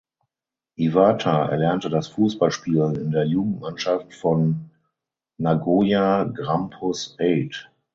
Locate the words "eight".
7.19-7.71